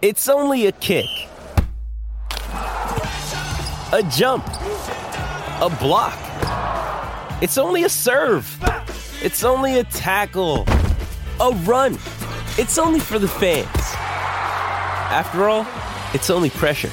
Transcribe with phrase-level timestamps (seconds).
[0.00, 1.06] It's only a kick.
[2.52, 4.46] A jump.
[4.46, 6.16] A block.
[7.42, 8.46] It's only a serve.
[9.20, 10.66] It's only a tackle.
[11.40, 11.94] A run.
[12.58, 13.66] It's only for the fans.
[15.10, 15.66] After all,
[16.14, 16.92] it's only pressure.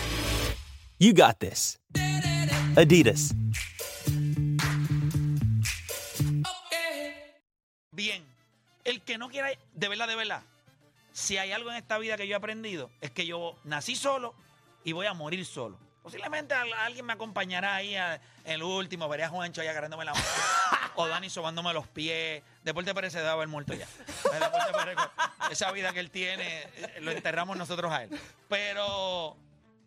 [0.97, 1.77] You got this.
[2.75, 3.35] Adidas.
[7.91, 8.23] Bien,
[8.83, 10.41] el que no quiera, de verdad, de verdad,
[11.15, 14.35] si hay algo en esta vida que yo he aprendido, es que yo nací solo
[14.83, 15.79] y voy a morir solo.
[16.03, 20.03] Posiblemente al- alguien me acompañará ahí a- en el último, veré a Juancho ahí agarrándome
[20.03, 20.25] la mano,
[20.95, 22.43] o Dani sobándome los pies.
[22.63, 23.87] Deporte Pérez se debe haber muerto ya.
[24.33, 24.97] Deporte Pérez,
[25.49, 28.09] esa vida que él tiene, eh, lo enterramos nosotros a él.
[28.49, 29.37] Pero,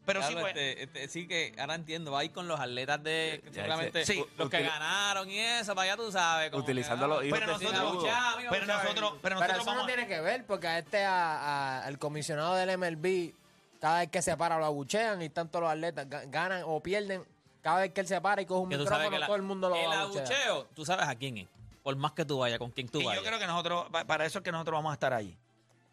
[0.08, 3.00] pero sí, pues, este, este, sí que ahora entiendo, va a ir con los atletas
[3.02, 4.24] de Ya, seguramente sí.
[4.36, 6.50] los que ganaron y eso, para allá tú sabes.
[6.50, 9.56] como Utilizando que, los ah, hijos pero de nosotros, amigo, pero nosotros, pero Pero nosotros
[9.58, 11.36] eso vamos no tiene que ver porque a este, a-
[11.78, 13.32] a- al comisionado del MLB,
[13.80, 17.24] cada vez que se para lo abuchean y tanto los atletas ga- ganan o pierden.
[17.62, 19.68] Cada vez que él se para y coge un micrófono, que la- todo el mundo
[19.68, 20.22] lo el abuchea.
[20.22, 21.48] abucheo, tú sabes a quién es.
[21.82, 23.22] Por más que tú vayas, con quién tú y vayas.
[23.22, 25.36] yo creo que nosotros, pa- para eso es que nosotros vamos a estar allí.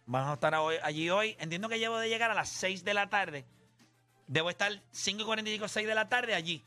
[0.07, 1.35] Vamos a estar hoy- allí hoy.
[1.39, 3.43] Entiendo que llevo de llegar a las 6 de la tarde.
[4.27, 6.61] Debo estar 5 y 45, 6 de la tarde allí.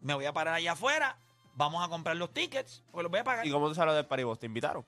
[0.00, 1.16] Me voy a parar allá afuera.
[1.54, 3.46] Vamos a comprar los tickets, porque los voy a pagar.
[3.46, 4.38] ¿Y cómo tú sabes lo del Paribos?
[4.38, 4.84] ¿Te invitaron?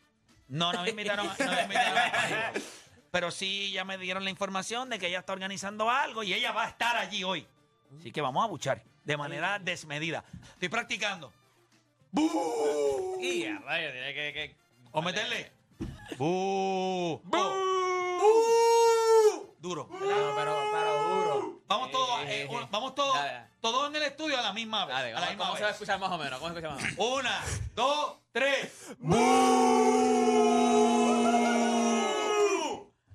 [0.48, 2.52] No, no me invitaron, no me invitaron a.
[3.10, 6.52] Pero sí, ya me dieron la información de que ella está organizando algo y ella
[6.52, 7.46] va a estar allí hoy.
[7.98, 10.24] Así que vamos a buchar de manera desmedida.
[10.52, 11.32] Estoy practicando.
[12.12, 14.56] Y a rayos, tiene que, que-
[14.92, 15.50] O meterle.
[16.16, 17.20] ¡Bu!
[19.60, 19.86] Duro.
[19.90, 21.60] No, pero, pero duro.
[21.66, 22.68] Vamos todos, Eh, eh, eh, un- eh.
[22.70, 23.48] vamos todos, Dale, dale.
[23.60, 24.94] todos en el estudio a la misma vez.
[24.96, 25.76] Dale, a la vamos, misma ¿cómo se va a vez.
[25.76, 26.38] escuchar más o menos?
[26.40, 27.18] ¿Cómo se escucha más o menos?
[27.20, 27.44] Una,
[27.74, 28.96] dos, tres.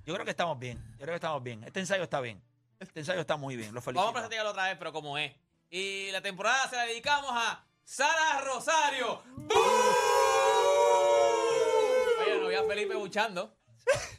[0.04, 0.78] Yo creo que estamos bien.
[0.92, 1.64] Yo creo que estamos bien.
[1.64, 2.40] Este ensayo está bien.
[2.78, 3.74] Este ensayo está muy bien.
[3.74, 4.04] Lo felicito.
[4.04, 5.32] Vamos a presentarlo otra vez, pero como es.
[5.68, 9.20] Y la temporada se la dedicamos a Sara Rosario.
[12.20, 13.56] Oye, no vi a Felipe buchando.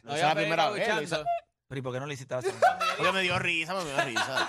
[0.02, 1.24] No vi Esa es a la Felipe primera vez, lo buchando.
[1.68, 2.78] Pero ¿y por qué no le hiciste la segunda?
[2.96, 4.48] Porque me dio risa, me dio risa.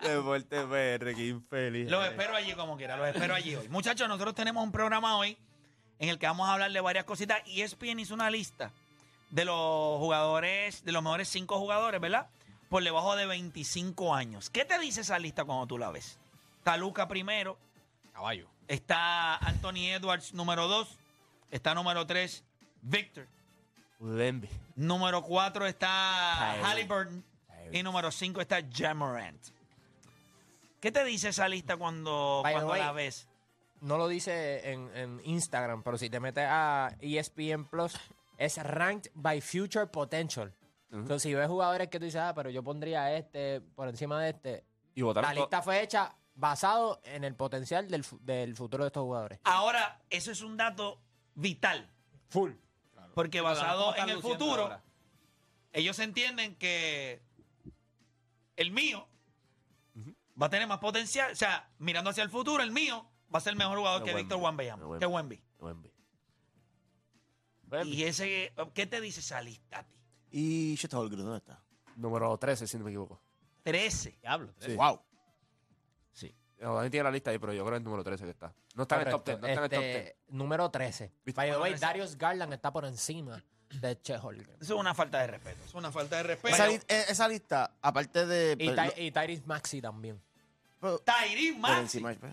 [0.02, 1.90] Deporte PR, qué infeliz.
[1.90, 3.68] Los espero allí como quiera, los espero allí hoy.
[3.68, 5.38] Muchachos, nosotros tenemos un programa hoy
[5.98, 7.40] en el que vamos a hablar de varias cositas.
[7.46, 8.72] Y ESPN hizo una lista
[9.30, 12.28] de los jugadores, de los mejores cinco jugadores, ¿verdad?
[12.68, 14.50] Por debajo de 25 años.
[14.50, 16.18] ¿Qué te dice esa lista cuando tú la ves?
[16.58, 17.56] Está Luca primero,
[18.12, 18.48] Caballo.
[18.66, 20.98] está Anthony Edwards número dos,
[21.52, 22.42] está número tres
[22.82, 23.28] Victor,
[24.00, 24.48] Lembe.
[24.74, 26.64] número cuatro está Tyrese.
[26.66, 27.24] Halliburton
[27.72, 29.42] y número cinco está Jamorant.
[30.80, 33.28] ¿Qué te dice esa lista cuando, By the cuando way, la ves?
[33.80, 37.94] No lo dice en, en Instagram, pero si te metes a ESPN Plus,
[38.38, 40.52] es ranked by future potential.
[40.92, 44.20] Entonces, si ves jugadores que tú dices, ah, pero yo pondría a este por encima
[44.22, 44.64] de este,
[44.94, 49.40] Y la to- lista fue hecha basado en el potencial del futuro de estos jugadores.
[49.44, 51.00] Ahora, eso es un dato
[51.34, 51.90] vital.
[52.28, 52.52] Full.
[53.16, 54.82] Porque ¿Cómo basado en el futuro, ahora?
[55.72, 57.22] ellos entienden que
[58.56, 59.08] el mío
[60.40, 61.32] va a tener más potencial.
[61.32, 64.22] O sea, mirando hacia el futuro, el mío va a ser mejor jugador que Wemby.
[64.22, 65.42] Víctor Wembanyama, que Wemby.
[65.60, 65.92] Wemby.
[67.70, 67.94] Wemby.
[67.94, 69.96] Y ese, ¿qué te dice esa lista a ti?
[70.30, 71.64] Y Chet ¿dónde está?
[71.96, 73.18] Número 13, si no me equivoco.
[73.62, 74.18] 13.
[74.20, 74.52] Diablo.
[74.58, 74.74] Sí.
[74.74, 75.00] Wow.
[76.58, 78.52] Dani tiene la lista ahí, pero yo creo que es el número 13 que está.
[78.74, 79.96] No está en el top 10, no está en el top 10.
[79.96, 81.12] Este, número 13.
[81.24, 81.40] ¿Viste?
[81.40, 81.86] By the way, Número 13.
[81.86, 83.42] Darius Garland está por encima
[83.80, 84.56] de Che Holmgren.
[84.60, 85.64] Eso es una falta de respeto.
[85.64, 86.54] Es una falta de respeto.
[86.54, 88.56] Esa, li- eh, esa lista, aparte de...
[88.58, 90.20] Y, pero- Ty- y Tyrese Maxey también.
[90.80, 91.80] pero- Tyrese por Maxey.
[91.82, 92.32] encima, pues.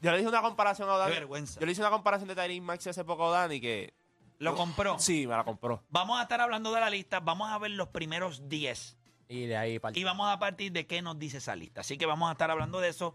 [0.00, 1.58] Yo le hice una comparación a Qué vergüenza.
[1.58, 3.92] Yo le hice una comparación de Tyrese Maxi hace poco a Dani que...
[4.38, 4.96] Lo compró.
[5.00, 5.82] Sí, me la compró.
[5.90, 7.18] Vamos a estar hablando de la lista.
[7.18, 8.96] Vamos a ver los primeros 10.
[9.28, 11.82] Y de ahí Y vamos a partir de qué nos dice esa lista.
[11.82, 13.14] Así que vamos a estar hablando de eso.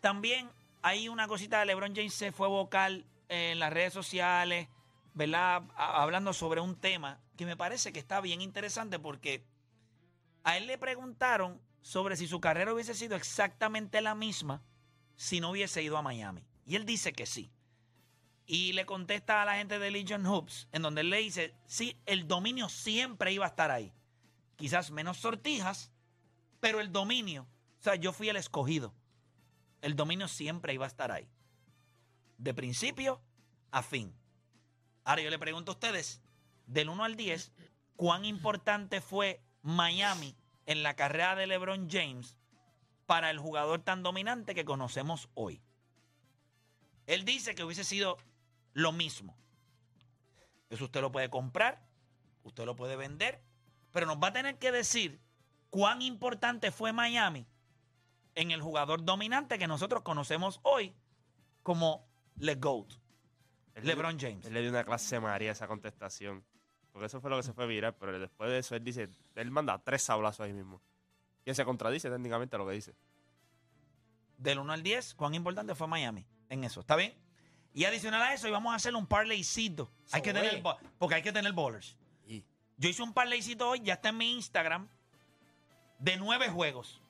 [0.00, 0.50] También
[0.82, 4.68] hay una cosita de LeBron James se fue vocal en las redes sociales,
[5.14, 5.62] ¿verdad?
[5.74, 9.44] Hablando sobre un tema que me parece que está bien interesante porque
[10.44, 14.62] a él le preguntaron sobre si su carrera hubiese sido exactamente la misma
[15.16, 16.44] si no hubiese ido a Miami.
[16.66, 17.50] Y él dice que sí.
[18.44, 21.98] Y le contesta a la gente de Legion Hoops, en donde él le dice, sí,
[22.04, 23.92] el dominio siempre iba a estar ahí
[24.56, 25.92] quizás menos sortijas,
[26.60, 27.46] pero el dominio,
[27.78, 28.94] o sea, yo fui el escogido.
[29.82, 31.28] El dominio siempre iba a estar ahí.
[32.38, 33.20] De principio
[33.70, 34.14] a fin.
[35.04, 36.20] Ahora yo le pregunto a ustedes,
[36.66, 37.52] del 1 al 10,
[37.94, 40.34] ¿cuán importante fue Miami
[40.66, 42.36] en la carrera de LeBron James
[43.06, 45.62] para el jugador tan dominante que conocemos hoy?
[47.06, 48.16] Él dice que hubiese sido
[48.72, 49.36] lo mismo.
[50.70, 51.86] Eso usted lo puede comprar,
[52.42, 53.40] usted lo puede vender,
[53.96, 55.18] pero nos va a tener que decir
[55.70, 57.46] cuán importante fue Miami
[58.34, 60.94] en el jugador dominante que nosotros conocemos hoy
[61.62, 62.06] como
[62.36, 62.92] Le GOAT,
[63.76, 64.44] LeBron James.
[64.44, 66.44] Él le dio una clase María esa contestación.
[66.92, 69.50] Porque eso fue lo que se fue viral, pero después de eso él dice, él
[69.50, 70.82] manda tres sablazos ahí mismo.
[71.46, 72.94] Y él se contradice técnicamente a lo que dice.
[74.36, 76.80] Del 1 al 10, cuán importante fue Miami en eso.
[76.80, 77.14] ¿Está bien?
[77.72, 79.90] Y adicional a eso, íbamos a hacer un parlaycito.
[80.12, 80.62] Hay que tener,
[80.98, 81.96] porque hay que tener bowlers.
[82.78, 84.88] Yo hice un parlaycito hoy, ya está en mi Instagram,
[85.98, 87.00] de nueve juegos.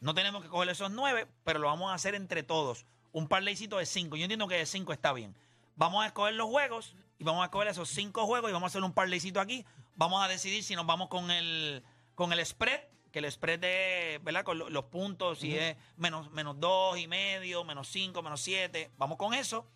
[0.00, 2.86] No tenemos que coger esos nueve, pero lo vamos a hacer entre todos.
[3.12, 4.16] Un parlaycito de cinco.
[4.16, 5.34] Yo entiendo que de cinco está bien.
[5.76, 8.70] Vamos a escoger los juegos y vamos a escoger esos cinco juegos y vamos a
[8.72, 9.64] hacer un parlaycito aquí.
[9.96, 11.84] Vamos a decidir si nos vamos con el,
[12.14, 12.80] con el spread,
[13.12, 14.44] que el spread de, ¿verdad?
[14.44, 18.90] Con lo- los puntos, si es menos, menos dos y medio, menos cinco, menos siete.
[18.96, 19.66] Vamos con eso.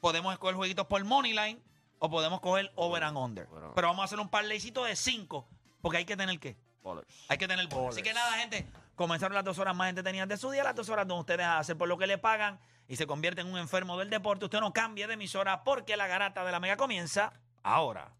[0.00, 1.60] Podemos escoger jueguitos por money line
[2.04, 3.46] o podemos coger over and under.
[3.46, 3.72] Bueno.
[3.74, 5.48] Pero vamos a hacer un parlaycito de cinco
[5.80, 6.54] porque hay que tener qué?
[6.82, 7.08] ballers.
[7.28, 7.88] Hay que tener bola.
[7.88, 8.66] Así que nada, gente.
[8.94, 11.78] Comenzaron las dos horas más entretenidas de su día, las dos horas donde ustedes hacen
[11.78, 14.44] por lo que le pagan y se convierte en un enfermo del deporte.
[14.44, 18.12] Usted no cambie de emisora porque la garata de la mega comienza ahora.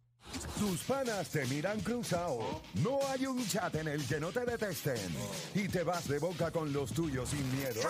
[0.59, 2.63] Tus panas te miran cruzado.
[2.75, 4.99] No hay un chat en el que no te detesten.
[5.55, 7.81] Y te vas de boca con los tuyos sin miedo.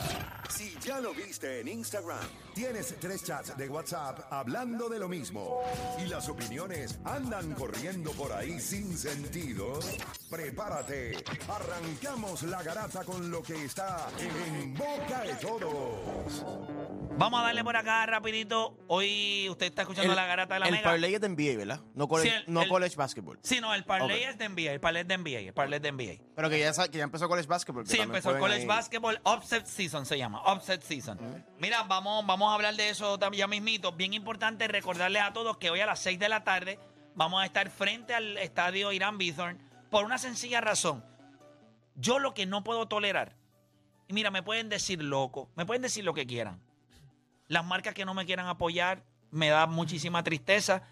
[0.50, 5.62] Si ya lo viste en Instagram, tienes tres chats de WhatsApp hablando de lo mismo
[5.98, 9.80] y las opiniones andan corriendo por ahí sin sentido.
[10.30, 11.18] Prepárate,
[11.50, 16.46] arrancamos la garata con lo que está en boca de todos.
[17.18, 18.78] Vamos a darle por acá rapidito.
[18.88, 20.84] Hoy usted está escuchando El- la garata de la el mega.
[20.86, 21.82] parlay es de NBA, ¿verdad?
[21.94, 23.38] No college, Sí, el- no el- college basketball.
[23.44, 24.30] Sí, no, el parlay Ok.
[24.30, 26.22] es de NBA, el parlay es de NBA, el parlay es de NBA.
[26.36, 27.84] Pero que ya, sa- que ya empezó college basketball.
[27.84, 31.20] que Sí, también empezó el pueden college ahí- basketball, Upset Season se llama, Upset Season.
[31.60, 33.92] Mira, vamos, vamos a hablar de eso también ya mismito.
[33.92, 36.80] Bien importante recordarles a todos que hoy a las 6 de la tarde
[37.16, 39.60] vamos a estar frente al estadio Irán Bithorn
[39.90, 41.04] por una sencilla razón.
[41.96, 43.36] Yo lo que no puedo tolerar,
[44.08, 46.62] y mira, me pueden decir loco, me pueden decir lo que quieran.
[47.48, 50.84] Las marcas que no me quieran apoyar me da muchísima tristeza,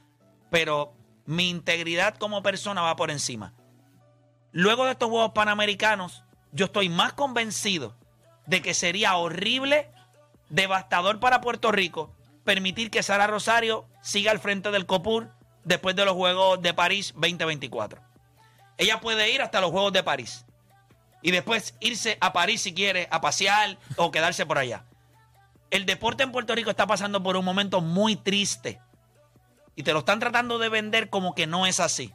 [0.50, 0.94] pero
[1.26, 3.54] mi integridad como persona va por encima.
[4.52, 7.96] Luego de estos Juegos Panamericanos, yo estoy más convencido
[8.48, 9.92] de que sería horrible,
[10.50, 15.30] devastador para Puerto Rico, permitir que Sara Rosario siga al frente del COPUR
[15.70, 18.02] después de los Juegos de París 2024.
[18.78, 20.44] Ella puede ir hasta los Juegos de París
[21.22, 24.84] y después irse a París si quiere, a pasear o quedarse por allá.
[25.70, 28.82] El deporte en Puerto Rico está pasando por un momento muy triste
[29.76, 32.12] y te lo están tratando de vender como que no es así.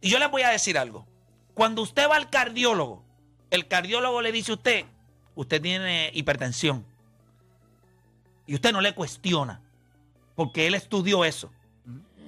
[0.00, 1.06] Y yo les voy a decir algo.
[1.54, 3.04] Cuando usted va al cardiólogo,
[3.50, 4.86] el cardiólogo le dice a usted,
[5.36, 6.84] usted tiene hipertensión.
[8.46, 9.60] Y usted no le cuestiona,
[10.34, 11.52] porque él estudió eso.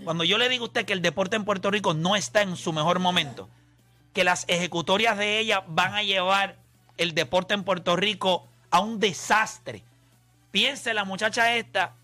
[0.05, 2.57] Cuando yo le digo a usted que el deporte en Puerto Rico no está en
[2.57, 3.49] su mejor momento,
[4.13, 6.57] que las ejecutorias de ella van a llevar
[6.99, 9.83] el deporte en Puerto Rico a un desastre.
[10.51, 11.95] Piense la muchacha esta,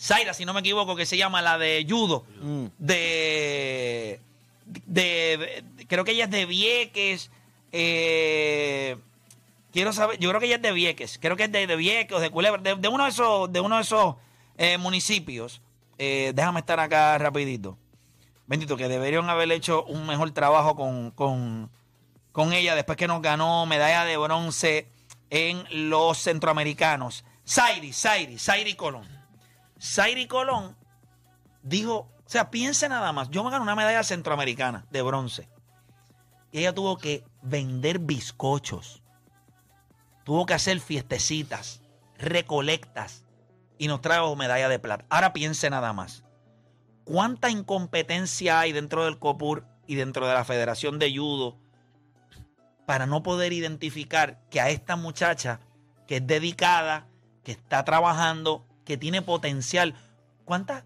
[0.00, 2.66] Zaira, si no me equivoco, que se llama la de judo, Mm.
[2.78, 4.20] de,
[4.66, 7.30] de, de- creo que ella es de Vieques,
[7.70, 8.96] eh,
[9.72, 12.16] quiero saber, yo creo que ella es de Vieques, creo que es de, de Vieques
[12.16, 14.16] o de Culebra, de, de uno de esos, de uno de esos
[14.58, 15.60] eh, municipios.
[15.98, 17.78] Eh, déjame estar acá rapidito.
[18.46, 21.70] Bendito, que deberían haber hecho un mejor trabajo con, con,
[22.32, 24.88] con ella después que nos ganó medalla de bronce
[25.30, 27.24] en los centroamericanos.
[27.46, 29.08] Zairi, Zairi, Zairi Colón.
[29.80, 30.76] Zairi Colón
[31.62, 35.48] dijo, o sea, piense nada más, yo me gané una medalla centroamericana de bronce.
[36.50, 39.02] Y ella tuvo que vender bizcochos.
[40.24, 41.80] Tuvo que hacer fiestecitas,
[42.18, 43.24] recolectas
[43.78, 45.04] y nos trajo medalla de plata.
[45.08, 46.24] Ahora piense nada más.
[47.04, 51.58] ¿Cuánta incompetencia hay dentro del COPUR y dentro de la Federación de Judo
[52.86, 55.60] para no poder identificar que a esta muchacha
[56.06, 57.06] que es dedicada,
[57.42, 59.94] que está trabajando, que tiene potencial,
[60.44, 60.84] cuánta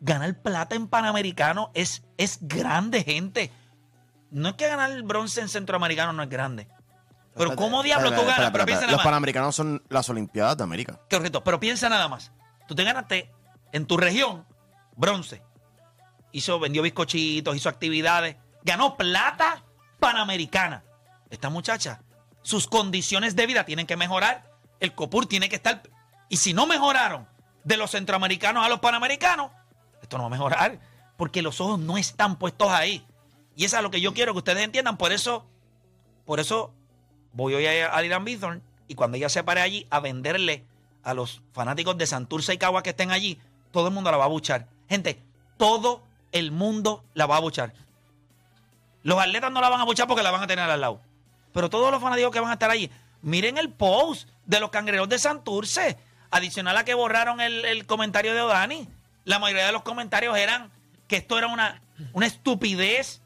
[0.00, 3.50] ganar plata en Panamericano es, es grande, gente.
[4.30, 6.68] No es que ganar el bronce en Centroamericano no es grande.
[7.38, 8.50] Pero ¿cómo diablo tú ganas?
[8.50, 9.04] Pero piensa nada Los más.
[9.04, 11.00] Panamericanos son las Olimpiadas de América.
[11.10, 12.32] Correcto, pero piensa nada más.
[12.66, 13.32] Tú te ganaste
[13.72, 14.46] en tu región
[14.96, 15.42] bronce.
[16.32, 18.36] Hizo, vendió bizcochitos, hizo actividades.
[18.62, 19.62] Ganó plata
[19.98, 20.84] panamericana.
[21.30, 22.02] Esta muchacha,
[22.42, 24.50] sus condiciones de vida tienen que mejorar.
[24.80, 25.82] El COPUR tiene que estar.
[26.28, 27.26] Y si no mejoraron
[27.64, 29.50] de los centroamericanos a los panamericanos,
[30.02, 30.78] esto no va a mejorar.
[31.16, 33.04] porque los ojos no están puestos ahí.
[33.56, 34.96] Y eso es lo que yo quiero que ustedes entiendan.
[34.96, 35.46] Por eso,
[36.24, 36.72] por eso
[37.32, 40.64] voy hoy a, a Irán Bithorn y cuando ella se pare allí a venderle
[41.02, 43.38] a los fanáticos de Santurce y Cagua que estén allí,
[43.70, 44.66] todo el mundo la va a buchar.
[44.88, 45.20] Gente,
[45.56, 47.72] todo el mundo la va a buchar.
[49.02, 51.00] Los atletas no la van a buchar porque la van a tener al lado.
[51.52, 52.90] Pero todos los fanáticos que van a estar allí,
[53.22, 55.96] miren el post de los cangrejeros de Santurce.
[56.30, 58.86] Adicional a que borraron el, el comentario de Odani.
[59.24, 60.70] La mayoría de los comentarios eran
[61.06, 61.80] que esto era una,
[62.12, 63.22] una estupidez,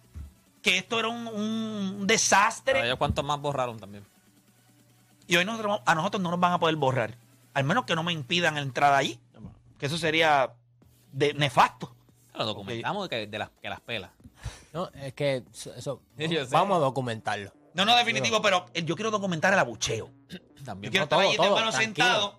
[0.62, 2.74] que esto era un, un desastre.
[2.74, 4.04] Pero ellos cuántos más borraron también.
[5.26, 7.16] Y hoy nosotros- a nosotros no nos van a poder borrar.
[7.54, 9.20] Al menos que no me impidan entrar ahí.
[9.78, 10.52] Que eso sería
[11.12, 11.94] de, nefasto.
[12.34, 14.10] Lo documentamos de que, de las, que las pelas.
[14.72, 17.52] No, es que eso, yo vamos a documentarlo.
[17.74, 20.10] No, no, definitivo, pero yo quiero documentar el abucheo.
[20.28, 20.92] Yo También.
[20.92, 22.06] quiero no, estar todo, allí todo, temprano tranquilo.
[22.06, 22.38] sentado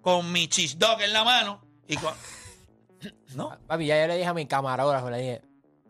[0.00, 2.14] con mi cheese dog en la mano y con...
[3.34, 3.58] ¿No?
[3.66, 5.42] Papi, ya yo le dije a mi camarógrafo, le dije,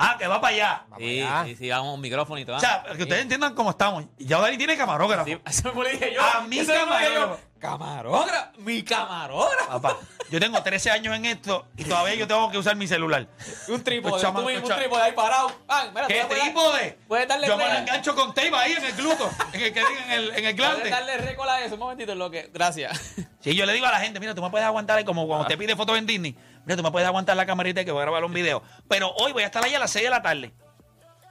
[0.04, 0.84] Ah, que va para allá.
[0.98, 1.44] Sí, allá.
[1.46, 2.56] sí, sí, vamos un micrófono y todo.
[2.56, 4.04] O sea, que ustedes entiendan cómo estamos.
[4.18, 5.24] Y ya Dani tiene camarógrafo.
[5.24, 6.20] Sí, eso me lo dije yo.
[6.22, 7.20] A mí Eso me lo dije yo.
[7.20, 7.40] camarógrafo.
[7.60, 8.58] Camarógrafo.
[8.58, 9.68] Mi camarógrafo.
[9.80, 9.96] Papá,
[10.30, 13.28] yo tengo 13 años en esto y todavía yo tengo que usar mi celular.
[13.68, 14.20] Un trípode.
[14.20, 15.52] Chama- tú mismo, un cha- trípode ahí parado.
[15.68, 16.98] Ah, mira, ¿Qué puedes- trípode?
[17.06, 17.74] Puedes darle Yo me play.
[17.74, 20.44] lo engancho con tape ahí en el gluto, en el, que diga, en el, en
[20.46, 20.90] el Puedes glande.
[20.90, 21.74] darle récord a eso.
[21.74, 22.50] Un momentito en lo que.
[22.52, 23.00] Gracias.
[23.42, 25.46] Sí, yo le digo a la gente, mira, tú me puedes aguantar ahí como cuando
[25.46, 26.36] te pide fotos en Disney.
[26.64, 28.62] Mira, tú me puedes aguantar la camarita que voy a grabar un video.
[28.88, 30.52] Pero hoy voy a estar ahí a las 6 de la tarde.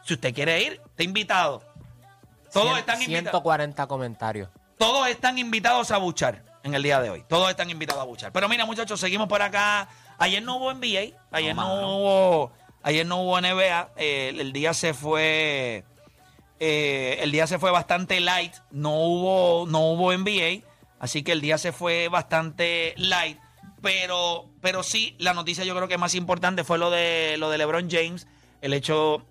[0.03, 1.63] Si usted quiere ir, está invitado.
[2.51, 3.31] Todos están invitados.
[3.31, 4.49] 140 comentarios.
[4.77, 7.23] Todos están invitados a buchar en el día de hoy.
[7.29, 8.31] Todos están invitados a buchar.
[8.33, 9.87] Pero mira, muchachos, seguimos por acá.
[10.17, 11.15] Ayer no hubo NBA.
[11.31, 12.51] Ayer no, hubo.
[12.83, 13.91] Ayer no hubo NBA.
[13.95, 15.85] eh, el, el día se fue.
[16.59, 18.53] eh, el día se fue bastante light.
[18.71, 20.67] No hubo, no hubo NBA.
[21.01, 23.39] Así que el día se fue bastante light.
[23.81, 27.57] Pero, pero sí, la noticia yo creo que más importante fue lo de lo de
[27.57, 28.27] LeBron James.
[28.61, 29.25] El hecho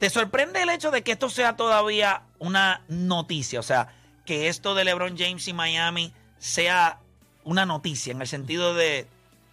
[0.00, 3.60] ¿Te sorprende el hecho de que esto sea todavía una noticia?
[3.60, 6.98] O sea, que esto de LeBron James y Miami sea
[7.44, 9.06] una noticia en el sentido de,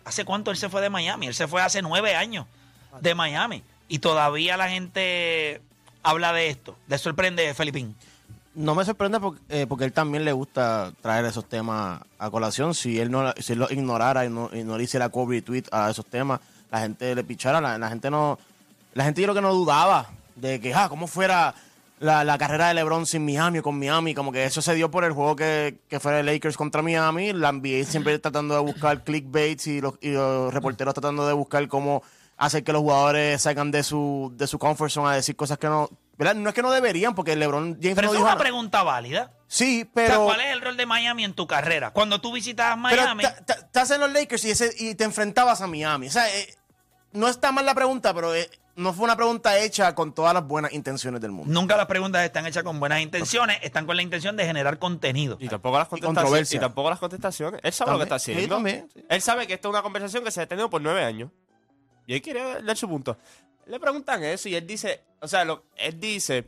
[0.03, 1.27] ¿hace cuánto él se fue de Miami?
[1.27, 2.47] Él se fue hace nueve años
[3.01, 5.61] de Miami y todavía la gente
[6.01, 6.75] habla de esto.
[6.87, 7.95] ¿Le sorprende, Felipín?
[8.57, 12.73] No me sorprende porque, eh, porque él también le gusta traer esos temas a colación.
[12.73, 15.41] Si él no si él lo ignorara y no, y no le hiciera cover y
[15.43, 16.39] tweet a esos temas,
[16.71, 17.61] la gente le pichara.
[17.61, 18.39] La, la gente no.
[18.95, 21.53] La gente yo creo que no dudaba de que, ah, cómo fuera
[21.99, 24.15] la, la carrera de LeBron sin Miami o con Miami.
[24.15, 27.33] Como que eso se dio por el juego que, que fue de Lakers contra Miami.
[27.33, 31.67] La NBA siempre tratando de buscar clickbaits y los, y los reporteros tratando de buscar
[31.67, 32.01] cómo
[32.37, 35.67] hacer que los jugadores salgan de su, de su comfort zone a decir cosas que
[35.67, 35.91] no.
[36.17, 36.35] ¿Verdad?
[36.35, 38.39] No es que no deberían, porque LeBron James Pero no eso es dijo una nada.
[38.43, 39.31] pregunta válida.
[39.47, 40.25] Sí, O sea, pero.
[40.25, 41.91] ¿cuál es el rol de Miami en tu carrera?
[41.91, 45.67] Cuando tú visitas pero Miami, estás en los Lakers y, ese, y te enfrentabas a
[45.67, 46.07] Miami.
[46.07, 46.55] O sea, eh,
[47.13, 50.45] no está mal la pregunta, pero eh, no fue una pregunta hecha con todas las
[50.45, 51.51] buenas intenciones del mundo.
[51.51, 55.37] nunca las preguntas están hechas con buenas intenciones, están con la intención de generar contenido.
[55.39, 56.53] Y tampoco las contestaciones.
[56.53, 57.61] Y tampoco las contestaciones.
[57.63, 58.55] Él sabe lo que está sí, haciendo.
[58.55, 59.03] también, sí.
[59.09, 61.31] Él sabe que esta es una conversación que se ha tenido por nueve años.
[62.05, 63.17] Y él quiere dar su punto.
[63.67, 66.45] Le preguntan eso y él dice, o sea, lo- él dice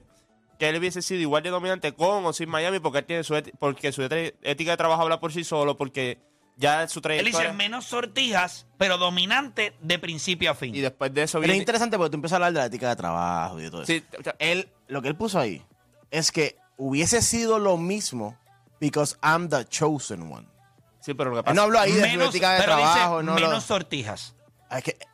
[0.57, 3.41] que él hubiese sido igual de dominante con o sin Miami porque él tiene su
[3.59, 6.19] porque su ética de trabajo habla por sí solo, porque
[6.57, 7.39] ya su Él trayectoria...
[7.47, 10.75] dice menos sortijas, pero dominante de principio a fin.
[10.75, 11.59] y después de eso Pero es viene...
[11.61, 13.93] interesante porque tú empiezas a hablar de la ética de trabajo y de todo eso.
[13.93, 15.65] Sí, o sea, Él, lo que él puso ahí
[16.11, 18.37] es que hubiese sido lo mismo
[18.81, 20.47] because I'm the chosen one.
[20.99, 21.55] sí, pero lo que Él pasa...
[21.55, 23.23] no habló ahí de su ética de pero dice trabajo.
[23.23, 24.35] no, menos lo- sortijas.
[24.71, 25.07] Es, que, él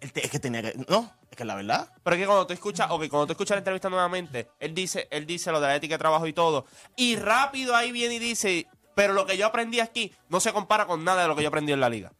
[0.00, 0.74] es que tenía que.
[0.88, 1.92] No, es que la verdad.
[2.02, 5.08] Pero es que cuando tú escuchas, ok, cuando tú escuchas la entrevista nuevamente, él dice,
[5.10, 6.64] él dice lo de la ética de trabajo y todo.
[6.96, 10.86] Y rápido ahí viene y dice, pero lo que yo aprendí aquí no se compara
[10.86, 12.12] con nada de lo que yo aprendí en la liga.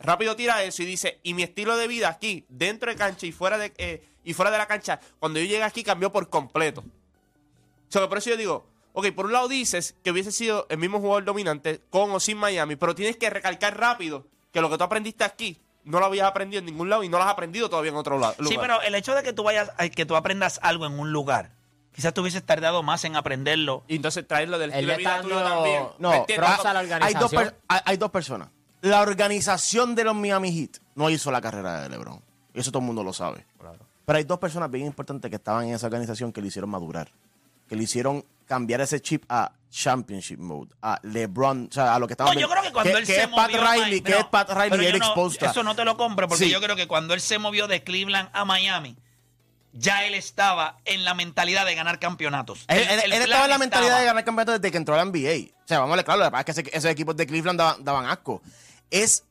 [0.00, 3.32] Rápido tira eso y dice, y mi estilo de vida aquí, dentro de cancha y
[3.32, 6.80] fuera de, eh, y fuera de la cancha, cuando yo llegué aquí cambió por completo.
[6.80, 10.66] O sea, que por eso yo digo, ok, por un lado dices que hubiese sido
[10.70, 14.70] el mismo jugador dominante con o sin Miami, pero tienes que recalcar rápido que lo
[14.70, 17.30] que tú aprendiste aquí no lo habías aprendido en ningún lado y no lo has
[17.30, 18.34] aprendido todavía en otro lado.
[18.46, 21.12] Sí, pero el hecho de que tú vayas, ay, que tú aprendas algo en un
[21.12, 21.50] lugar,
[21.92, 23.84] quizás tú hubieses tardado más en aprenderlo.
[23.88, 25.84] Y entonces traerlo del estilo de vida tuyo también.
[25.98, 27.30] No, props a la hay dos, organización.
[27.30, 28.48] per- hay, hay dos personas.
[28.82, 32.20] La organización de los Miami Heat no hizo la carrera de LeBron.
[32.54, 33.46] Eso todo el mundo lo sabe.
[34.06, 37.10] Pero hay dos personas bien importantes que estaban en esa organización que le hicieron madurar.
[37.68, 40.74] Que le hicieron cambiar ese chip a Championship Mode.
[40.82, 41.68] A LeBron.
[41.70, 43.50] O sea, a lo que estaba No, yo creo que cuando él se es Pat
[43.52, 45.02] movió Riley, que es Pat Riley Eric.
[45.40, 48.28] Eso no te lo compro, porque yo creo que cuando él se movió de Cleveland
[48.32, 48.96] a Miami,
[49.72, 52.64] ya él estaba en la mentalidad de ganar campeonatos.
[52.68, 54.00] Él, estaba en la mentalidad estaba.
[54.00, 55.52] de ganar campeonato desde que entró a la NBA.
[55.64, 57.58] O sea, vamos a ver, claro, la verdad es que ese- esos equipos de Cleveland
[57.58, 58.42] daban, daban asco.
[58.90, 59.24] Es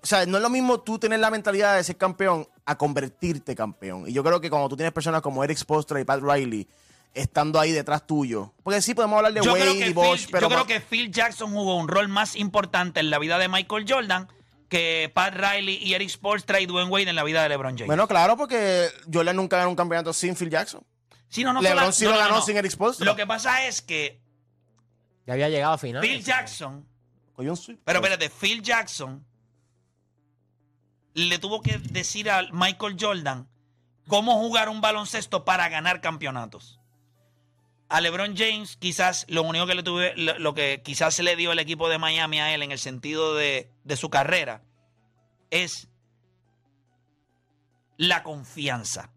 [0.00, 3.56] o sea, no es lo mismo tú tener la mentalidad de ser campeón a convertirte
[3.56, 4.04] campeón.
[4.06, 6.68] Y yo creo que cuando tú tienes personas como Eric Spoelstra y Pat Riley
[7.14, 10.48] estando ahí detrás tuyo, porque sí podemos hablar de Yo, Wade y Bosch, Phil, pero
[10.48, 13.84] yo creo que Phil Jackson jugó un rol más importante en la vida de Michael
[13.88, 14.28] Jordan
[14.68, 17.86] que Pat Riley y Eric Spoelstra y Dwayne Wade en la vida de LeBron James.
[17.86, 20.82] bueno, claro, porque Jordan nunca ganó un campeonato sin Phil Jackson.
[21.28, 22.42] Sí, no, no, LeBron sí no, lo no, ganó no.
[22.42, 23.04] sin Eric Spoelstra.
[23.04, 24.20] Lo que pasa es que
[25.26, 26.02] Ya había llegado a final.
[26.02, 26.86] Phil Jackson,
[27.34, 27.80] Cogió un sweep.
[27.84, 29.24] pero espérate, Phil Jackson
[31.14, 33.48] le tuvo que decir a Michael Jordan
[34.06, 36.80] cómo jugar un baloncesto para ganar campeonatos.
[37.88, 41.36] A LeBron James, quizás lo único que le tuve, lo, lo que quizás se le
[41.36, 44.62] dio el equipo de Miami a él en el sentido de, de su carrera
[45.50, 45.88] es
[47.96, 49.10] la confianza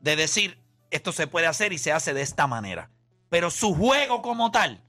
[0.00, 0.58] de decir
[0.90, 2.90] esto se puede hacer y se hace de esta manera.
[3.28, 4.82] Pero su juego como tal,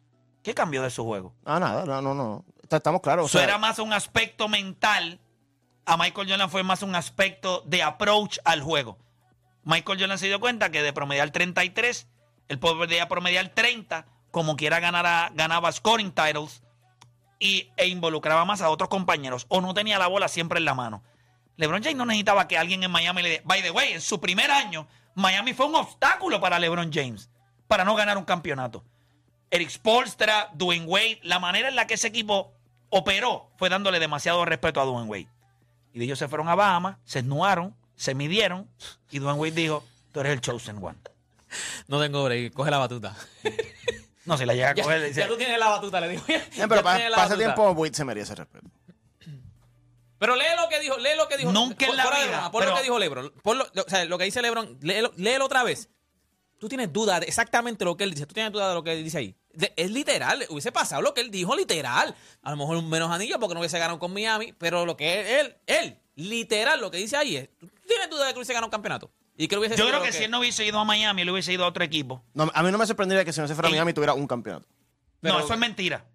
[0.44, 1.36] ¿qué cambió de su juego?
[1.46, 2.46] Ah, nada, no, no, no.
[2.70, 3.28] Estamos claros.
[3.28, 5.20] Eso sea, era más un aspecto mental.
[5.86, 8.98] A Michael Jordan fue más un aspecto de approach al juego.
[9.64, 12.08] Michael Jordan se dio cuenta que de promediar 33,
[12.52, 16.62] él podía promediar 30, como quiera ganara, ganaba scoring titles
[17.40, 20.76] y, e involucraba más a otros compañeros o no tenía la bola siempre en la
[20.76, 21.02] mano.
[21.56, 23.44] LeBron James no necesitaba que alguien en Miami le diera.
[23.46, 27.30] By the way, en su primer año, Miami fue un obstáculo para LeBron James
[27.70, 28.84] para no ganar un campeonato.
[29.50, 32.54] Eric Spolstra, Dwayne Wade, la manera en la que ese equipo
[32.90, 35.30] operó fue dándole demasiado respeto a Dwayne Wade.
[35.94, 38.70] Y ellos se fueron a Bahamas, se esnuaron, se midieron
[39.10, 40.98] y Dwayne Wade dijo, tú eres el chosen one.
[41.88, 43.16] No tengo break, coge la batuta.
[44.24, 45.00] No, se la llega a Ya, coger.
[45.02, 46.22] le dice, ya tú tienes la batuta, le digo.
[46.28, 48.70] eh, pero para ese tiempo, Wade se merece respeto.
[50.20, 51.52] Pero lee lo que dijo, lee lo que dijo.
[51.52, 53.34] Nunca en la fuera de vida, broma, Pon pero- lo que dijo Lebron.
[53.42, 55.90] Pon lo, o sea, lo que dice Lebron, léelo, léelo otra vez.
[56.60, 58.28] Tú tienes duda de exactamente lo que él dice.
[58.28, 59.36] Tú tienes duda de lo que él dice ahí.
[59.52, 60.46] De- es literal.
[60.50, 62.16] Hubiese pasado lo que él dijo, literal.
[62.44, 64.54] A lo mejor un menos anillo porque no hubiese ganado con Miami.
[64.60, 67.50] Pero lo que él, él, literal, lo que dice ahí es.
[67.58, 69.12] ¿Tú tienes duda de que hubiese ganado un campeonato?
[69.42, 71.52] Y que hubiese Yo creo que si él no hubiese ido a Miami, él hubiese
[71.52, 72.24] ido a otro equipo.
[72.36, 73.72] No, a mí no me sorprendería que si no se fuera a.
[73.72, 74.68] Miami tuviera un campeonato.
[75.20, 76.06] Pero- no, eso es mentira.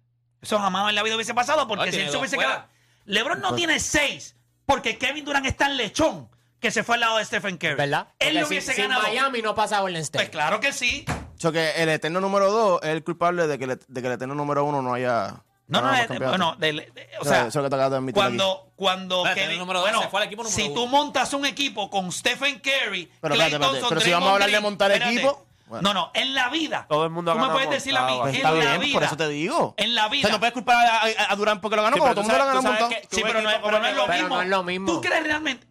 [0.41, 2.49] Eso jamás en la vida hubiese pasado porque si tiene él se dos hubiese fuera.
[2.51, 2.67] quedado.
[3.05, 6.29] LeBron no tiene seis porque Kevin Durant está en lechón
[6.61, 7.75] que se fue al lado de Stephen Curry.
[7.75, 8.07] ¿Verdad?
[8.17, 9.01] Él Porque si- hubiese si ganado.
[9.03, 10.29] Miami no pasa a Golden Pues State.
[10.29, 11.03] claro que sí.
[11.09, 14.07] O sea, que el eterno número dos es el culpable de que, le- de que
[14.07, 15.43] el eterno número uno no haya.
[15.67, 17.75] No, no, ganado más eh, bueno, de- o Eso- sea, eso que te
[18.13, 20.73] cuando, cuando Espérate, Kevin- el número dos bueno, se fue al equipo número si uno.
[20.73, 24.29] tú montas un equipo con Stephen Curry, Pero Klay espérate, espérate, Thompson, pero si vamos
[24.29, 25.13] a hablar de montar espérate.
[25.15, 25.81] equipo, bueno.
[25.81, 26.85] No, no, en la vida.
[26.87, 28.51] Todo el mundo ha Tú me ganado puedes decir a mí, montado, Pues en está
[28.51, 28.93] la bien, vida.
[28.93, 29.73] por eso te digo.
[29.75, 30.21] En la O vida.
[30.21, 32.27] sea, no puedes culpar a, a- a Durán porque lo ganó, Sí, pero todo el
[32.27, 33.49] tú mundo lo ganó que- Sí, pero no,
[33.79, 34.29] no es lo mismo.
[34.29, 34.85] no es lo mismo.
[34.93, 35.67] ¿Tú crees realmente?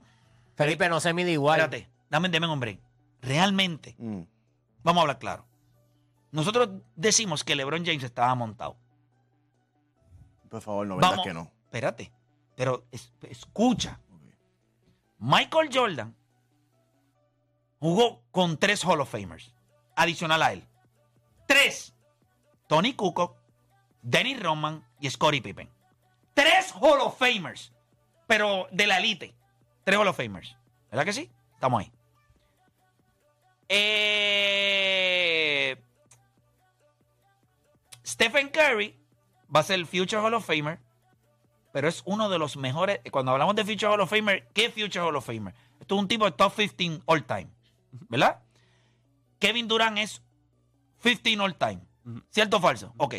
[0.56, 1.60] Felipe no se mide igual.
[1.60, 2.80] Espérate, dame, dame un break.
[3.22, 4.20] Realmente, Mm.
[4.82, 5.46] vamos a hablar claro.
[6.32, 8.76] Nosotros decimos que LeBron James estaba montado.
[10.50, 11.26] Por favor, no vendas Vamos.
[11.26, 11.50] que no.
[11.64, 12.12] Espérate,
[12.54, 14.00] pero es- escucha.
[15.18, 16.14] Michael Jordan
[17.80, 19.54] jugó con tres Hall of Famers,
[19.96, 20.66] adicional a él.
[21.46, 21.94] Tres.
[22.68, 23.36] Tony Kukoc,
[24.02, 25.70] Dennis Rodman y Scottie Pippen.
[26.34, 27.72] Tres Hall of Famers,
[28.26, 29.34] pero de la elite.
[29.84, 30.56] Tres Hall of Famers.
[30.90, 31.30] ¿Verdad que sí?
[31.54, 31.92] Estamos ahí.
[34.48, 35.76] Eh,
[38.04, 38.98] Stephen Curry
[39.54, 40.78] va a ser el Future Hall of Famer,
[41.72, 43.00] pero es uno de los mejores.
[43.10, 45.54] Cuando hablamos de Future Hall of Famer, ¿qué Future Hall of Famer?
[45.80, 47.48] Esto es un tipo de top 15 all time,
[48.08, 48.42] ¿verdad?
[49.38, 50.22] Kevin Durant es
[51.02, 51.80] 15 all time.
[52.30, 52.94] ¿Cierto o falso?
[52.96, 53.14] Ok.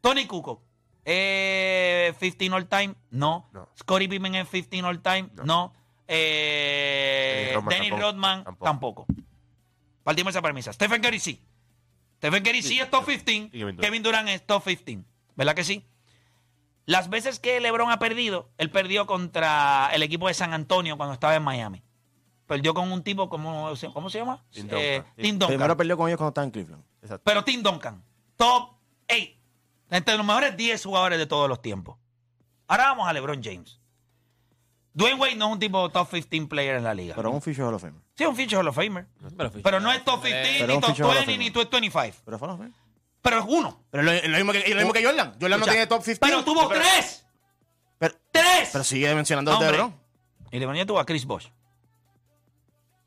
[0.00, 0.60] Tony Kukoc,
[1.04, 3.48] eh, 15 all time, no.
[3.52, 3.68] No.
[3.78, 5.72] Scottie Pippen es 15 all time, no.
[6.08, 8.02] Eh, Dennis Rodman tampoco.
[8.02, 8.64] Rodman Tampoco.
[8.64, 9.06] tampoco.
[10.04, 10.72] Partimos esa premisa.
[10.72, 11.40] Stephen Curry sí.
[12.18, 13.32] Stephen Curry sí, es top 15.
[13.32, 13.80] Y Kevin Durant.
[13.80, 15.04] Kevin Durant es top 15.
[15.36, 15.86] ¿Verdad que sí?
[16.84, 21.14] Las veces que LeBron ha perdido, él perdió contra el equipo de San Antonio cuando
[21.14, 21.82] estaba en Miami.
[22.46, 24.44] Perdió con un tipo, como, ¿cómo se llama?
[24.50, 25.14] Tim Eh, Duncan.
[25.16, 25.48] Tim Duncan.
[25.48, 26.84] Primero perdió con ellos cuando estaba en Cleveland.
[27.00, 27.22] Exacto.
[27.24, 28.02] Pero Tim Duncan,
[28.36, 28.70] top
[29.08, 29.16] 8.
[29.90, 31.96] Entre los mejores 10 jugadores de todos los tiempos.
[32.66, 33.78] Ahora vamos a LeBron James.
[34.94, 37.14] Dwayne Wade no es un tipo top 15 player en la liga.
[37.14, 38.00] Pero es un Future Hall of Famer.
[38.14, 39.06] sí, es un future Hall of Famer.
[39.36, 41.38] Pero, Pero no es top 15, Pero ni top future Hall of 20, Famer.
[41.38, 42.16] ni top 25.
[42.24, 42.74] Pero fue Hall of Famer.
[43.22, 43.84] Pero es uno.
[43.90, 45.32] Pero es lo, es lo mismo que, es lo mismo que Jordan.
[45.40, 46.20] Jordan no Escucha, tiene top 15.
[46.20, 47.24] Pero tuvo tres.
[47.98, 48.70] Pero, ¡Tres!
[48.72, 49.66] pero sigue mencionando Hombre.
[49.68, 49.94] de LeBron.
[50.50, 51.46] Y LeBron ya tuvo a Chris Bosh.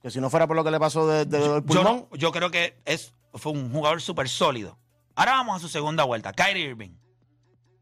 [0.02, 2.08] Que si no fuera por lo que le pasó de- de- del Yo, pulmón.
[2.12, 4.78] no- yo creo que es, fue un jugador súper sólido.
[5.16, 6.32] Ahora vamos a su segunda vuelta.
[6.32, 6.92] Kyrie Irving.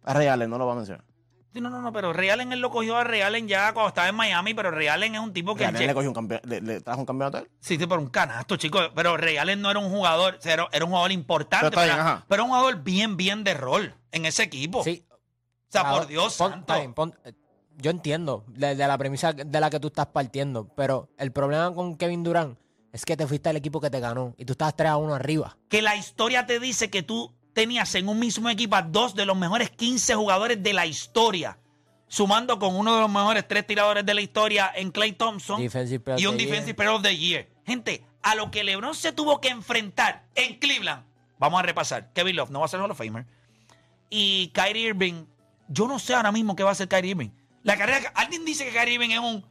[0.03, 1.03] A Ray Allen no lo va a mencionar.
[1.53, 4.09] No, no, no, pero Ray Allen él lo cogió a Ray Allen ya cuando estaba
[4.09, 5.65] en Miami, pero Ray Allen es un tipo que...
[5.67, 7.49] Lle- le, cogió un le, le trajo un campeonato a él.
[7.59, 8.89] Sí, sí, por un canasto, chicos.
[8.95, 11.81] Pero Ray Allen no era un jugador, o sea, era, era un jugador importante, Pero
[11.83, 14.83] bien, pero un jugador bien, bien de rol en ese equipo.
[14.83, 15.05] Sí.
[15.09, 15.15] O
[15.69, 16.59] sea, por Dios pon- santo.
[16.73, 17.15] está bien, pon-
[17.77, 21.73] yo entiendo de, de la premisa de la que tú estás partiendo, pero el problema
[21.73, 22.57] con Kevin Durant
[22.91, 25.15] es que te fuiste al equipo que te ganó y tú estabas 3 a 1
[25.15, 25.57] arriba.
[25.69, 29.25] Que la historia te dice que tú tenías en un mismo equipo a dos de
[29.25, 31.57] los mejores 15 jugadores de la historia.
[32.07, 36.15] Sumando con uno de los mejores tres tiradores de la historia en Clay Thompson Defensive
[36.17, 36.75] y un Defensive.
[36.75, 37.47] Player of the Year.
[37.65, 41.03] Gente, a lo que LeBron se tuvo que enfrentar en Cleveland,
[41.39, 42.11] vamos a repasar.
[42.13, 43.25] Kevin Love no va a ser Hall of Famer.
[44.09, 45.25] Y Kyrie Irving,
[45.69, 47.29] yo no sé ahora mismo qué va a hacer Kyrie Irving.
[47.63, 49.43] La carrera, alguien dice que Kyrie Irving es un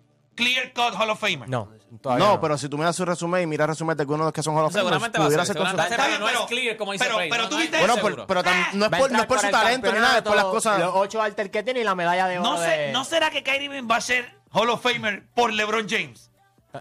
[0.43, 1.49] clear cut Hall of Famer.
[1.49, 1.69] No,
[2.01, 2.41] todavía No, no.
[2.41, 4.55] pero si tú miras su resumen y miras resumen de algunos de los que son
[4.57, 5.55] Hall of Famers, Seguramente va a pudiera ser.
[5.55, 6.09] seguramente considerado.
[6.09, 7.31] va a ser, pero no Pero- es clear como dice pero- Frey.
[7.31, 9.51] pero no, tú viste- Bueno, pero tam- no es por, no es entrar por su
[9.51, 10.79] talento ni nada, es por las cosas.
[10.81, 12.51] Los ocho alter que tiene y la medalla de oro.
[12.53, 15.53] No, sé, de- ¿No será que Kyrie Irving va a ser Hall of Famer por
[15.53, 16.31] LeBron James?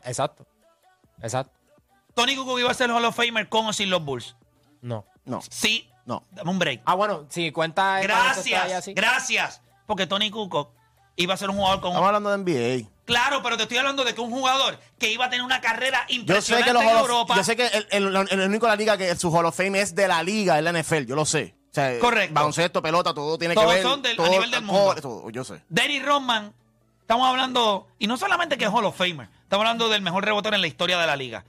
[0.03, 0.45] Exacto.
[1.21, 1.53] Exacto.
[2.13, 4.35] Tony Kukoc iba a ser Hall of Famer con o sin los Bulls.
[4.81, 5.05] No.
[5.25, 5.89] No, Sí.
[6.05, 6.25] no.
[6.31, 6.81] Dame un break.
[6.85, 9.61] Ah, bueno, si cuenta Gracias, gracias.
[9.85, 10.71] Porque Tony Kukoc
[11.15, 11.91] iba a ser un jugador con...
[11.91, 12.89] Estamos hablando de NBA.
[13.11, 15.99] Claro, pero te estoy hablando de que un jugador que iba a tener una carrera
[16.07, 17.35] Yo sé impresionante que los en Europa...
[17.35, 19.55] yo sé que el, el- el- el único de la liga que su Hall of
[19.55, 21.55] Fame es de la liga, es la NFL, yo lo sé.
[21.71, 22.33] O sea, Correcto.
[22.33, 23.83] Baloncesto, pelota, todo tiene Todos que ver.
[23.83, 25.01] son del- a todo- nivel del todo- mundo.
[25.01, 25.61] todo, yo sé.
[25.69, 26.53] Dennis Rodman,
[27.01, 27.87] estamos hablando...
[27.99, 30.67] Y no solamente que es Hall of Famer, estamos hablando del mejor rebotador en la
[30.67, 31.43] historia de la liga.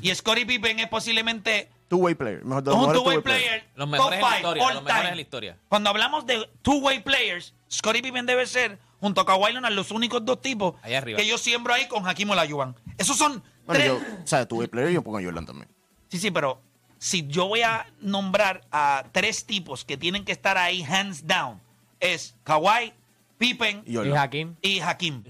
[0.00, 2.44] Y Scottie Pippen es posiblemente Two-way player.
[2.44, 3.66] Mejor un two-way player.
[3.74, 5.08] Los top mejores en la five, historia, all los mejores time.
[5.10, 5.56] en la historia.
[5.68, 10.24] Cuando hablamos de two-way players, Scottie Pippen debe ser, junto a Kawhi Leonard, los únicos
[10.24, 11.16] dos tipos Ahí arriba.
[11.18, 12.74] que yo siembro ahí con Hakim Olajuwon.
[12.96, 13.86] Esos son Bueno, tres.
[13.88, 15.68] yo, o sea, two-way player y yo pongo a Jordan también.
[16.08, 16.60] Sí, sí, pero
[16.98, 21.60] si yo voy a nombrar a tres tipos que tienen que estar ahí hands down,
[22.00, 22.92] es Kawhi,
[23.38, 24.16] Pippen Y Y Jordan.
[24.18, 24.56] Hakim.
[24.62, 25.22] y Hakim.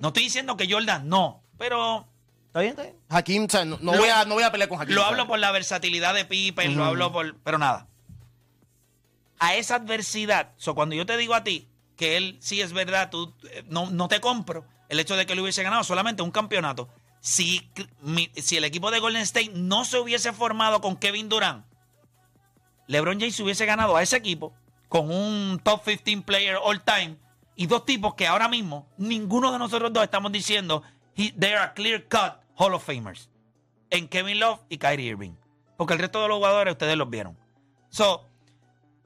[0.00, 2.06] No estoy diciendo que Jordan no, pero
[2.48, 2.70] ¿Está bien?
[2.70, 2.96] ¿Está bien?
[3.08, 4.94] Hakim, o sea, no, no Lo- voy, a, no voy a pelear con Hakim.
[4.94, 7.36] Lo hablo por la versatilidad de Pippen, lo hablo por.
[7.36, 7.86] Pero nada.
[9.38, 13.10] A esa adversidad, so, cuando yo te digo a ti que él sí es verdad,
[13.10, 16.30] tú eh, no, no te compro el hecho de que él hubiese ganado solamente un
[16.30, 16.88] campeonato.
[17.20, 17.68] Si,
[18.36, 21.66] si el equipo de Golden State no se hubiese formado con Kevin Durant,
[22.86, 24.54] LeBron James hubiese ganado a ese equipo
[24.88, 27.16] con un top 15 player all time
[27.56, 30.82] y dos tipos que ahora mismo ninguno de nosotros dos estamos diciendo
[31.16, 33.28] he- they are clear cut Hall of Famers
[33.90, 35.32] en Kevin Love y Kyrie Irving.
[35.76, 37.36] Porque el resto de los jugadores ustedes los vieron.
[37.90, 38.27] So,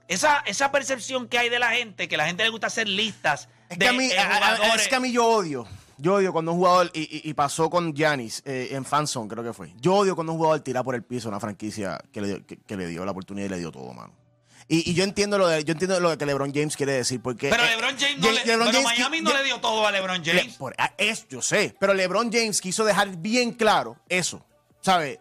[0.09, 3.49] esa, esa percepción que hay de la gente, que la gente le gusta hacer listas
[3.69, 5.67] Es de que, a mí, eh, a- es que a mí yo odio.
[5.99, 9.45] Yo odio cuando un jugador, y, y- y pasó con Giannis eh, en Fanzone, creo
[9.45, 9.73] que fue.
[9.81, 12.57] Yo odio cuando un jugador tira por el piso una franquicia que le, dio, que,
[12.57, 14.13] que le dio la oportunidad y le dio todo, mano.
[14.69, 17.51] Y, y yo entiendo lo de, yo entiendo lo que LeBron James quiere decir, porque.
[17.51, 19.93] pero eh, LeBron James no le, LeBron pero James Miami no le dio todo a
[19.93, 20.55] LeBron Le- James.
[20.57, 24.45] por- ah, es, yo sé, pero LeBron James quiso dejar bien claro eso.
[24.81, 25.21] ¿Sabe?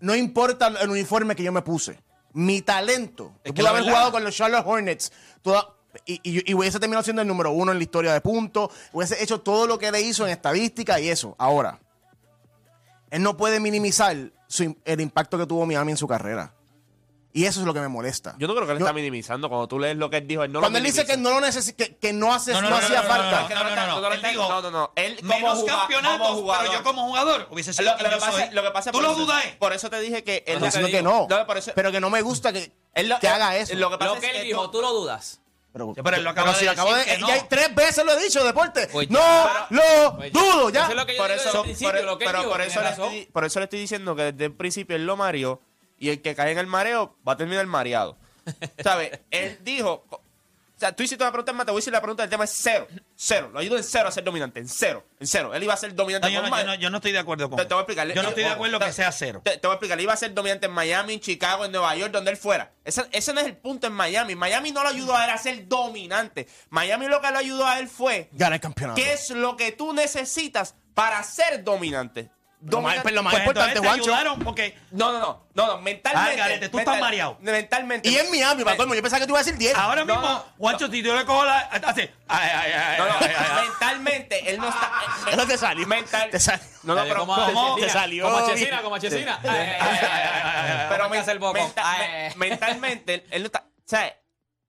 [0.00, 1.98] No importa el uniforme que yo me puse.
[2.34, 3.32] Mi talento.
[3.42, 5.10] Es que pude haber verdad- jugado con los Charlotte Hornets.
[5.42, 5.70] toda-
[6.06, 8.70] y, y- y hubiese terminado siendo el número uno en la historia de puntos.
[8.92, 11.34] Hubiese hecho todo lo que le hizo en estadística y eso.
[11.38, 11.78] Ahora,
[13.10, 14.16] él no puede minimizar
[14.48, 16.52] su el impacto que tuvo Miami en su carrera.
[17.36, 18.36] Y eso es lo que me molesta.
[18.38, 19.48] Yo no creo que él Yo- está minimizando.
[19.48, 21.34] Cuando tú lees lo que él dijo, él no Cuando lo él dice que minimiza.
[21.34, 23.40] no lo necesi- que, que no hace No, no, no no, hacía no, no, falta.
[23.42, 24.92] no, no, no, no, Él él dijo, no, no, no.
[24.94, 26.64] Él como Menos juga- campeonatos, como jugador.
[26.66, 28.54] pero yo como jugador hubiese sido Lo, quien lo que yo pasa, soy.
[28.54, 29.44] lo que pasa Tú por lo eso- dudas.
[29.58, 31.26] Por eso te dije que él Estoy lo diciendo que no.
[31.28, 33.74] No, por eso- pero que no me gusta que, él lo- que haga eso.
[33.74, 35.40] Lo que pasa Lo es que él dijo, tú lo dudas.
[35.72, 37.26] Pero, él lo acaba de si decir acabo de- que no.
[37.26, 38.86] ya tres veces lo he dicho, deporte.
[38.92, 39.18] Pues no
[39.70, 40.82] lo Pues dudo, ya.
[40.82, 42.30] Eso es lo que yo por digo eso, desde el principio, por, lo que él
[42.30, 43.04] pero dijo, por eso, tiene le razón.
[43.12, 45.60] estoy, por eso le estoy diciendo que desde el principio él lo mareó
[45.98, 48.16] y el que cae en el mareo va a terminar mareado.
[48.82, 49.10] ¿Sabes?
[49.30, 50.04] él dijo.
[50.76, 52.88] O sea, tú hiciste una pregunta, voy a decir la pregunta del tema es cero.
[53.14, 53.48] Cero.
[53.52, 54.58] Lo ayudo en cero a ser dominante.
[54.58, 55.04] En cero.
[55.20, 55.54] En cero.
[55.54, 57.48] Él iba a ser dominante No, yo, no, yo, no, yo no estoy de acuerdo
[57.48, 58.08] con Te, te voy a explicar.
[58.08, 59.40] Yo no estoy de acuerdo Te- que sea cero.
[59.44, 59.96] Te, te voy a explicar.
[59.98, 62.72] Él iba a ser dominante en Miami, en Chicago, en Nueva York, donde él fuera.
[62.84, 64.34] Ese, ese no es el punto en Miami.
[64.34, 66.48] Miami no lo ayudó a él a ser dominante.
[66.70, 69.00] Miami lo que lo ayudó a él fue Gana el campeonato.
[69.00, 72.30] ¿Qué es lo que tú necesitas para ser dominante?
[72.66, 74.02] Lo más, Dominante- lo más Pues importante, te Juancho.
[74.04, 76.36] ayudaron porque No, no, no, no, no, mentalmente.
[76.36, 77.36] Garete, tú estás mareado.
[77.40, 78.08] Mentalmente.
[78.08, 79.76] Y en Miami, para colmo, yo pensaba que tú ibas a decir 10.
[79.76, 81.58] ahora No, mismo, no, Juancho, si yo le cojo la...
[81.58, 82.12] Hace...
[82.26, 83.68] Ay, ay, ay, No, no, ay, ay, ay.
[83.68, 84.90] mentalmente, él no está.
[85.30, 85.86] Eso te salió.
[85.86, 86.30] Mental.
[86.30, 86.64] Te salió.
[86.84, 87.20] No, no, Dale, pero.
[87.20, 87.74] como ¿cómo?
[87.76, 88.46] Chesina, Te salió Como.
[88.48, 89.40] Chesina, como Chesina.
[89.42, 90.08] Ay, ay, ay, ay,
[90.42, 90.86] ay, ay.
[90.88, 91.52] Pero Vamos a hacer boco.
[91.54, 93.58] menta- Ay, me- mentalmente, él, él no está.
[93.60, 94.16] O sea,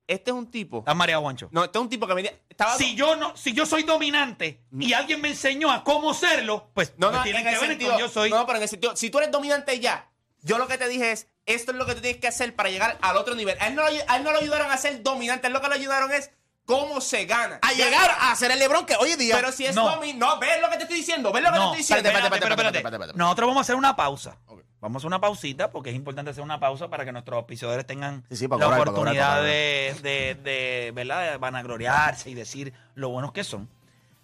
[0.08, 0.80] este es un tipo.
[0.80, 1.50] Estás mareado, Juancho.
[1.52, 2.34] No, este es un tipo que venía.
[2.50, 2.76] Estaba.
[2.78, 6.94] Si yo no, si yo soy dominante y alguien me enseñó a cómo serlo, pues
[6.98, 8.30] No, me no, tienen en que ver sentido, con yo soy.
[8.30, 10.10] No, pero en el sentido, si tú eres dominante ya,
[10.42, 12.70] yo lo que te dije es, esto es lo que tú tienes que hacer para
[12.70, 13.58] llegar al otro nivel.
[13.60, 15.62] A él no, lo- a él no lo ayudaron a ser dominante, a él lo
[15.62, 16.32] que lo ayudaron es
[16.66, 17.60] cómo se gana.
[17.62, 19.36] A llegar a ser el Lebron que hoy en día.
[19.36, 19.84] Pero si es No.
[19.90, 22.10] dominante, no, ves lo que te estoy diciendo, ves lo que no, te estoy diciendo.
[22.10, 23.18] espérate, espérate, espérate, espérate.
[23.18, 24.38] Nosotros vamos a hacer una pausa.
[24.48, 27.88] Vamos Vamos a una pausita porque es importante hacer una pausa para que nuestros auspiciadores
[27.88, 31.32] tengan Sí, sí, para la cobrar, para oportunidad cobrar, para de, de, de, ¿verdad?
[31.32, 33.68] de vanagloriarse y decir lo buenos que son.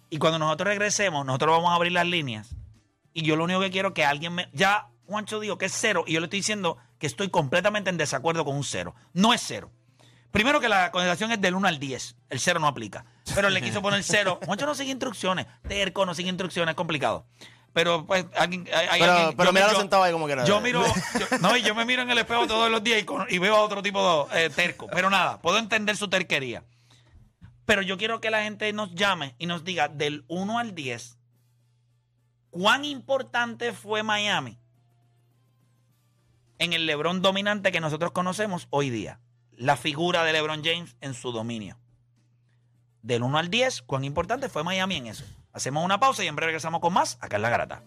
[0.08, 2.54] Y cuando nosotros regresemos, nosotros vamos a abrir las líneas.
[3.12, 4.48] Y yo lo único que quiero es que alguien me...
[4.52, 7.96] Ya Juancho dijo que es cero y yo le estoy diciendo que estoy completamente en
[7.96, 8.94] desacuerdo con un cero.
[9.14, 9.68] No es cero.
[10.30, 12.16] Primero que la consideración es del 1 al 10.
[12.30, 13.04] El cero no aplica.
[13.34, 14.38] Pero le quiso poner cero.
[14.46, 15.46] Juancho no sigue instrucciones.
[15.66, 16.74] Terco no sigue instrucciones.
[16.74, 17.26] Es complicado.
[17.72, 18.68] Pero pues alguien...
[18.74, 20.44] hay- hay Pero, alguien- pero mira yo- sentado ahí como que era.
[20.44, 23.04] yo miro, yo- no, y yo me miro en el espejo todos los días y,
[23.04, 24.86] con- y veo a otro tipo de eh, terco.
[24.92, 26.64] Pero nada, puedo entender su terquería.
[27.64, 31.16] Pero yo quiero que la gente nos llame y nos diga del 1 al 10,
[32.50, 34.58] ¿cuán importante fue Miami
[36.58, 39.20] en el LeBron dominante que nosotros conocemos hoy día?
[39.56, 41.78] La figura de LeBron James en su dominio.
[43.02, 45.24] Del 1 al 10, ¿cuán importante fue Miami en eso?
[45.52, 47.82] Hacemos una pausa y en breve regresamos con más acá en La Garata.